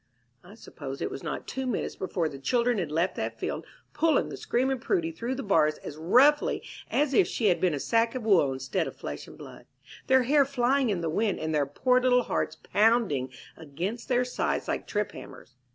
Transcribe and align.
I 0.43 0.55
suppose 0.55 0.99
it 0.99 1.11
was 1.11 1.21
not 1.21 1.47
two 1.47 1.67
minutes 1.67 1.95
before 1.95 2.27
the 2.27 2.39
children 2.39 2.79
had 2.79 2.91
left 2.91 3.15
that 3.17 3.39
field, 3.39 3.67
pulling 3.93 4.29
the 4.29 4.35
screaming 4.35 4.79
Prudy 4.79 5.11
through 5.11 5.35
the 5.35 5.43
bars 5.43 5.77
as 5.83 5.95
roughly 5.95 6.63
as 6.89 7.13
if 7.13 7.27
she 7.27 7.49
had 7.49 7.61
been 7.61 7.75
a 7.75 7.79
sack 7.79 8.15
of 8.15 8.23
wool 8.23 8.51
instead 8.51 8.87
of 8.87 8.95
flesh 8.95 9.27
and 9.27 9.37
blood, 9.37 9.67
their 10.07 10.23
hair 10.23 10.43
flying 10.43 10.89
in 10.89 11.01
the 11.01 11.09
wind, 11.11 11.39
and 11.39 11.53
their 11.53 11.67
poor 11.67 12.01
little 12.01 12.23
hearts 12.23 12.55
pounding 12.55 13.29
against 13.55 14.07
their 14.09 14.25
sides 14.25 14.67
like 14.67 14.87
trip 14.87 15.11
hammers. 15.11 15.53